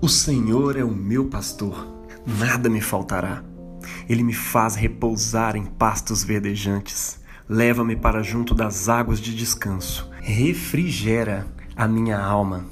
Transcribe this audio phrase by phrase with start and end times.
[0.00, 1.88] O Senhor é o meu pastor,
[2.24, 3.42] nada me faltará.
[4.08, 11.48] Ele me faz repousar em pastos verdejantes, leva-me para junto das águas de descanso, refrigera
[11.74, 12.64] a minha alma.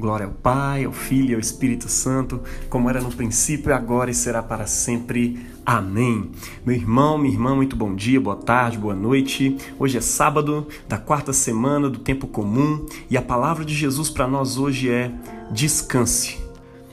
[0.00, 2.40] Glória ao Pai, ao Filho e ao Espírito Santo,
[2.70, 5.38] como era no princípio, agora e será para sempre.
[5.64, 6.30] Amém.
[6.64, 9.58] Meu irmão, minha irmã, muito bom dia, boa tarde, boa noite.
[9.78, 14.26] Hoje é sábado da quarta semana do tempo comum e a palavra de Jesus para
[14.26, 15.12] nós hoje é:
[15.52, 16.38] descanse.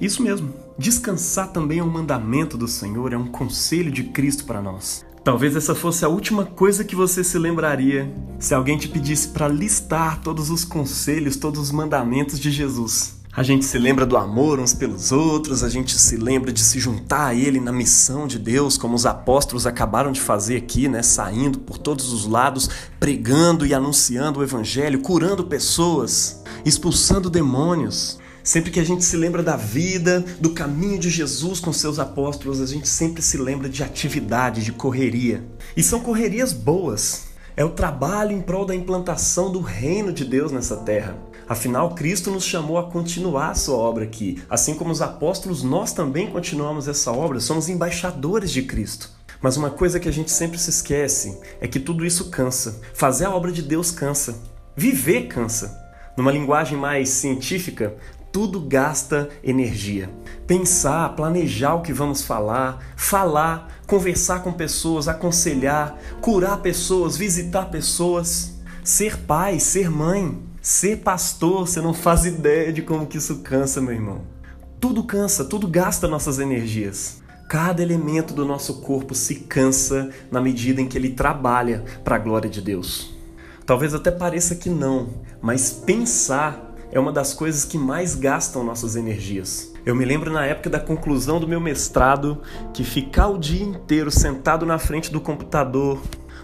[0.00, 4.62] Isso mesmo, descansar também é um mandamento do Senhor, é um conselho de Cristo para
[4.62, 5.04] nós.
[5.24, 9.46] Talvez essa fosse a última coisa que você se lembraria se alguém te pedisse para
[9.46, 13.22] listar todos os conselhos, todos os mandamentos de Jesus.
[13.34, 16.80] A gente se lembra do amor uns pelos outros, a gente se lembra de se
[16.80, 21.02] juntar a Ele na missão de Deus, como os apóstolos acabaram de fazer aqui, né?
[21.02, 28.18] Saindo por todos os lados, pregando e anunciando o Evangelho, curando pessoas, expulsando demônios.
[28.44, 32.60] Sempre que a gente se lembra da vida, do caminho de Jesus com seus apóstolos,
[32.60, 35.44] a gente sempre se lembra de atividade, de correria.
[35.76, 37.30] E são correrias boas.
[37.56, 41.16] É o trabalho em prol da implantação do reino de Deus nessa terra.
[41.48, 44.42] Afinal, Cristo nos chamou a continuar a sua obra aqui.
[44.48, 49.10] Assim como os apóstolos, nós também continuamos essa obra, somos embaixadores de Cristo.
[49.40, 52.80] Mas uma coisa que a gente sempre se esquece é que tudo isso cansa.
[52.94, 54.40] Fazer a obra de Deus cansa.
[54.76, 55.78] Viver cansa.
[56.16, 57.94] Numa linguagem mais científica,
[58.32, 60.10] tudo gasta energia.
[60.46, 68.54] Pensar, planejar o que vamos falar, falar, conversar com pessoas, aconselhar, curar pessoas, visitar pessoas,
[68.82, 73.80] ser pai, ser mãe, ser pastor, você não faz ideia de como que isso cansa,
[73.80, 74.22] meu irmão.
[74.80, 77.20] Tudo cansa, tudo gasta nossas energias.
[77.48, 82.18] Cada elemento do nosso corpo se cansa na medida em que ele trabalha para a
[82.18, 83.12] glória de Deus.
[83.66, 88.96] Talvez até pareça que não, mas pensar é uma das coisas que mais gastam nossas
[88.96, 89.72] energias.
[89.84, 92.40] Eu me lembro na época da conclusão do meu mestrado
[92.74, 95.98] que ficar o dia inteiro sentado na frente do computador,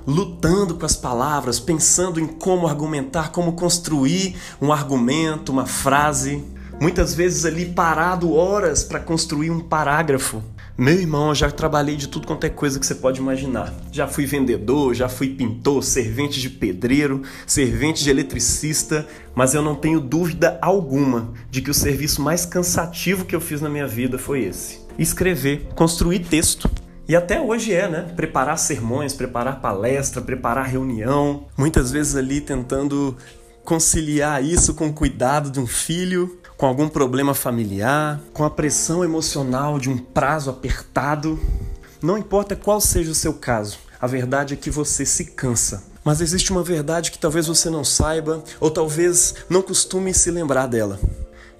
[0.06, 6.42] lutando com as palavras, pensando em como argumentar, como construir um argumento, uma frase,
[6.80, 10.42] muitas vezes ali parado horas para construir um parágrafo.
[10.76, 13.74] Meu irmão, eu já trabalhei de tudo quanto é coisa que você pode imaginar.
[13.90, 19.74] Já fui vendedor, já fui pintor, servente de pedreiro, servente de eletricista, mas eu não
[19.74, 24.18] tenho dúvida alguma de que o serviço mais cansativo que eu fiz na minha vida
[24.18, 26.70] foi esse: escrever, construir texto.
[27.08, 28.12] E até hoje é, né?
[28.14, 33.16] Preparar sermões, preparar palestra, preparar reunião, muitas vezes ali tentando
[33.64, 39.04] conciliar isso com o cuidado de um filho, com algum problema familiar, com a pressão
[39.04, 41.38] emocional de um prazo apertado.
[42.02, 45.84] Não importa qual seja o seu caso, a verdade é que você se cansa.
[46.02, 50.66] Mas existe uma verdade que talvez você não saiba, ou talvez não costume se lembrar
[50.66, 50.98] dela.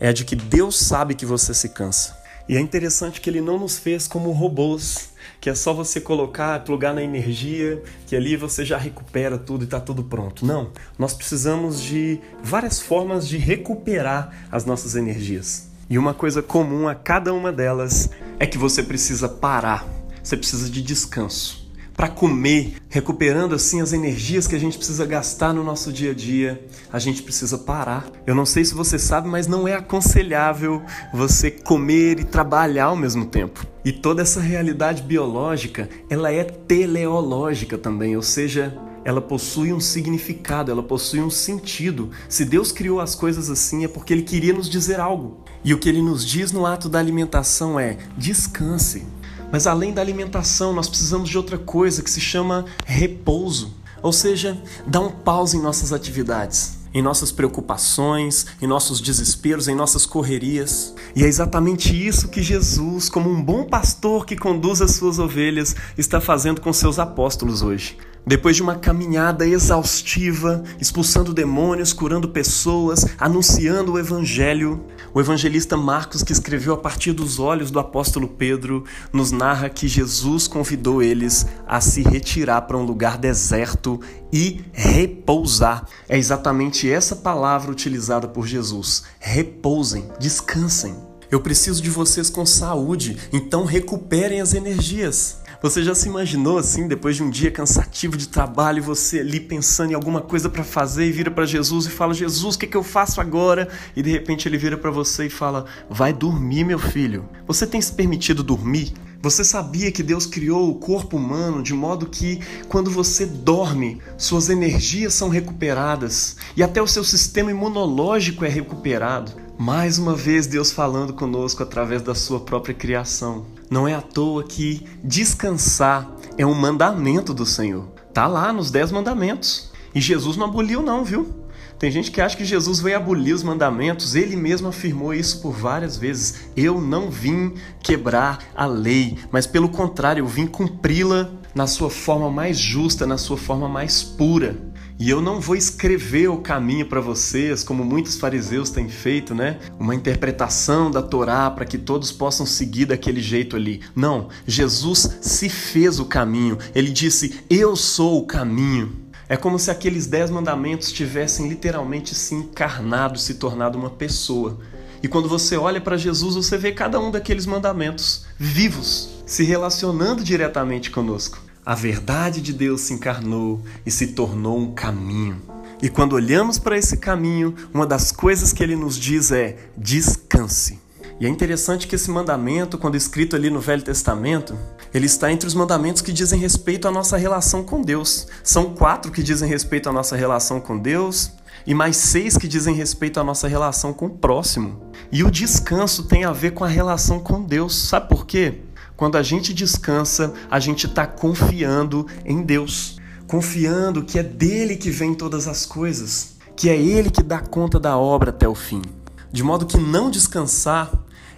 [0.01, 2.18] É a de que Deus sabe que você se cansa.
[2.49, 6.65] E é interessante que ele não nos fez como robôs, que é só você colocar,
[6.65, 10.47] plugar na energia, que ali você já recupera tudo e está tudo pronto.
[10.47, 15.69] Não, nós precisamos de várias formas de recuperar as nossas energias.
[15.91, 18.09] E uma coisa comum a cada uma delas
[18.41, 19.87] é que você precisa parar,
[20.23, 21.68] você precisa de descanso
[21.99, 26.15] para comer, recuperando assim as energias que a gente precisa gastar no nosso dia a
[26.15, 28.09] dia, a gente precisa parar.
[28.25, 30.81] Eu não sei se você sabe, mas não é aconselhável
[31.13, 33.67] você comer e trabalhar ao mesmo tempo.
[33.85, 40.71] E toda essa realidade biológica, ela é teleológica também, ou seja, ela possui um significado,
[40.71, 42.11] ela possui um sentido.
[42.29, 45.43] Se Deus criou as coisas assim é porque ele queria nos dizer algo.
[45.65, 49.18] E o que ele nos diz no ato da alimentação é: descanse.
[49.51, 53.75] Mas além da alimentação, nós precisamos de outra coisa que se chama repouso.
[54.03, 59.75] Ou seja, dar um pause em nossas atividades, em nossas preocupações, em nossos desesperos, em
[59.75, 60.95] nossas correrias.
[61.17, 65.75] E é exatamente isso que Jesus, como um bom pastor que conduz as suas ovelhas,
[65.97, 67.97] está fazendo com seus apóstolos hoje.
[68.29, 74.85] Depois de uma caminhada exaustiva, expulsando demônios, curando pessoas, anunciando o Evangelho,
[75.15, 79.89] o evangelista Marcos, que escreveu a partir dos olhos do apóstolo Pedro, nos narra que
[79.89, 83.99] Jesus convidou eles a se retirar para um lugar deserto
[84.31, 85.87] e repousar.
[86.07, 89.05] É exatamente essa palavra utilizada por Jesus.
[89.19, 90.95] Repousem, descansem.
[91.31, 95.38] Eu preciso de vocês com saúde, então recuperem as energias.
[95.61, 99.91] Você já se imaginou assim, depois de um dia cansativo de trabalho, você ali pensando
[99.91, 102.77] em alguma coisa para fazer e vira para Jesus e fala: Jesus, o que, que
[102.77, 103.69] eu faço agora?
[103.97, 107.29] E de repente ele vira para você e fala: Vai dormir, meu filho.
[107.45, 108.93] Você tem se permitido dormir?
[109.21, 112.39] Você sabia que Deus criou o corpo humano de modo que,
[112.69, 119.33] quando você dorme, suas energias são recuperadas e até o seu sistema imunológico é recuperado?
[119.59, 123.58] Mais uma vez, Deus falando conosco através da sua própria criação.
[123.71, 127.87] Não é à toa que descansar é um mandamento do Senhor.
[128.15, 129.71] Tá lá nos Dez Mandamentos.
[129.95, 131.49] E Jesus não aboliu, não, viu?
[131.79, 135.53] Tem gente que acha que Jesus veio abolir os mandamentos, ele mesmo afirmou isso por
[135.53, 136.49] várias vezes.
[136.57, 142.29] Eu não vim quebrar a lei, mas pelo contrário, eu vim cumpri-la na sua forma
[142.31, 144.57] mais justa, na sua forma mais pura.
[145.01, 149.61] E eu não vou escrever o caminho para vocês, como muitos fariseus têm feito, né?
[149.79, 153.81] Uma interpretação da Torá para que todos possam seguir daquele jeito ali.
[153.95, 156.59] Não, Jesus se fez o caminho.
[156.75, 158.91] Ele disse: Eu sou o caminho.
[159.29, 164.59] É como se aqueles dez mandamentos tivessem literalmente se encarnado, se tornado uma pessoa.
[165.01, 170.25] E quando você olha para Jesus, você vê cada um daqueles mandamentos vivos, se relacionando
[170.25, 175.37] diretamente conosco a verdade de Deus se encarnou e se tornou um caminho.
[175.83, 180.79] E quando olhamos para esse caminho, uma das coisas que ele nos diz é: descanse.
[181.21, 184.59] E é interessante que esse mandamento, quando escrito ali no Velho Testamento,
[184.95, 188.29] ele está entre os mandamentos que dizem respeito à nossa relação com Deus.
[188.43, 191.33] São quatro que dizem respeito à nossa relação com Deus
[191.67, 194.91] e mais seis que dizem respeito à nossa relação com o próximo.
[195.13, 197.75] E o descanso tem a ver com a relação com Deus.
[197.77, 198.63] Sabe por quê?
[198.99, 202.99] Quando a gente descansa, a gente está confiando em Deus,
[203.29, 207.79] confiando que é dele que vem todas as coisas, que é ele que dá conta
[207.79, 208.83] da obra até o fim.
[209.31, 210.91] De modo que não descansar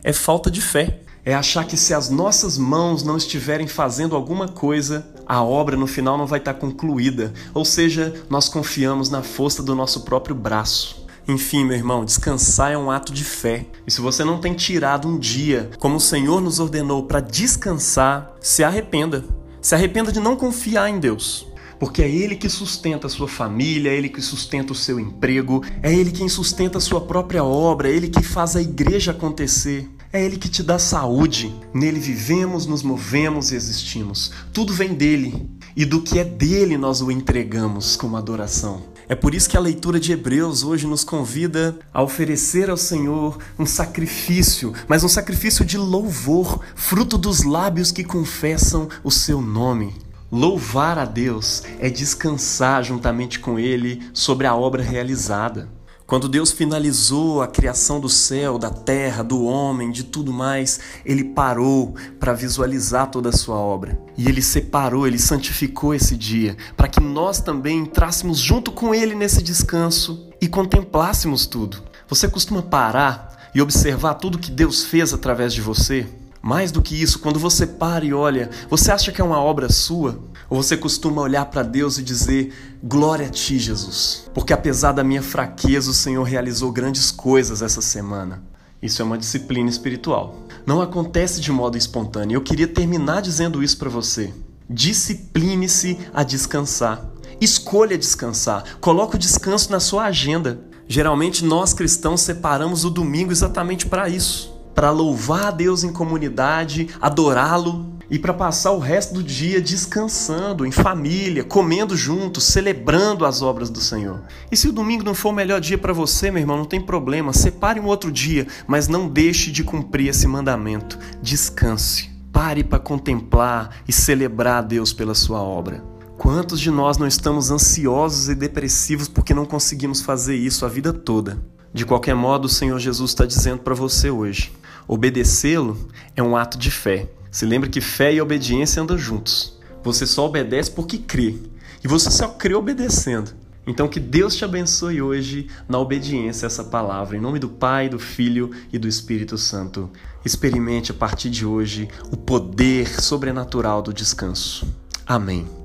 [0.02, 1.02] é falta de fé.
[1.22, 5.86] É achar que se as nossas mãos não estiverem fazendo alguma coisa, a obra no
[5.86, 7.30] final não vai estar concluída.
[7.52, 11.04] Ou seja, nós confiamos na força do nosso próprio braço.
[11.30, 13.64] Enfim, meu irmão, descansar é um ato de fé.
[13.86, 18.34] E se você não tem tirado um dia, como o Senhor nos ordenou, para descansar,
[18.40, 19.24] se arrependa.
[19.62, 21.46] Se arrependa de não confiar em Deus.
[21.78, 25.64] Porque é Ele que sustenta a sua família, é Ele que sustenta o seu emprego,
[25.82, 29.88] é Ele quem sustenta a sua própria obra, é Ele que faz a igreja acontecer.
[30.12, 31.54] É Ele que te dá saúde.
[31.72, 34.32] Nele vivemos, nos movemos e existimos.
[34.52, 35.48] Tudo vem dele.
[35.76, 38.82] E do que é dele nós o entregamos como adoração.
[39.08, 43.38] É por isso que a leitura de Hebreus hoje nos convida a oferecer ao Senhor
[43.58, 49.94] um sacrifício, mas um sacrifício de louvor, fruto dos lábios que confessam o seu nome.
[50.30, 55.68] Louvar a Deus é descansar juntamente com Ele sobre a obra realizada.
[56.10, 61.22] Quando Deus finalizou a criação do céu, da terra, do homem, de tudo mais, ele
[61.22, 63.96] parou para visualizar toda a sua obra.
[64.18, 69.14] E ele separou, ele santificou esse dia, para que nós também entrássemos junto com ele
[69.14, 71.80] nesse descanso e contemplássemos tudo.
[72.08, 76.08] Você costuma parar e observar tudo que Deus fez através de você?
[76.42, 79.68] Mais do que isso, quando você para e olha, você acha que é uma obra
[79.68, 80.18] sua?
[80.48, 82.52] Ou você costuma olhar para Deus e dizer:
[82.82, 84.24] Glória a ti, Jesus?
[84.32, 88.42] Porque apesar da minha fraqueza, o Senhor realizou grandes coisas essa semana.
[88.82, 90.34] Isso é uma disciplina espiritual.
[90.64, 92.36] Não acontece de modo espontâneo.
[92.36, 94.32] Eu queria terminar dizendo isso para você.
[94.68, 97.04] Discipline-se a descansar.
[97.38, 98.64] Escolha descansar.
[98.80, 100.58] Coloque o descanso na sua agenda.
[100.88, 104.49] Geralmente nós cristãos separamos o domingo exatamente para isso
[104.80, 110.64] para louvar a Deus em comunidade, adorá-lo e para passar o resto do dia descansando
[110.64, 114.22] em família, comendo juntos, celebrando as obras do Senhor.
[114.50, 116.80] E se o domingo não for o melhor dia para você, meu irmão, não tem
[116.80, 120.98] problema, separe um outro dia, mas não deixe de cumprir esse mandamento.
[121.20, 122.08] Descanse.
[122.32, 125.84] Pare para contemplar e celebrar a Deus pela sua obra.
[126.16, 130.90] Quantos de nós não estamos ansiosos e depressivos porque não conseguimos fazer isso a vida
[130.90, 131.38] toda?
[131.72, 134.50] De qualquer modo, o Senhor Jesus está dizendo para você hoje:
[134.90, 137.08] obedecê-lo é um ato de fé.
[137.30, 139.56] Se lembre que fé e obediência andam juntos.
[139.84, 141.36] Você só obedece porque crê.
[141.82, 143.30] E você só crê obedecendo.
[143.64, 147.16] Então que Deus te abençoe hoje na obediência a essa palavra.
[147.16, 149.88] Em nome do Pai, do Filho e do Espírito Santo.
[150.24, 154.66] Experimente a partir de hoje o poder sobrenatural do descanso.
[155.06, 155.59] Amém.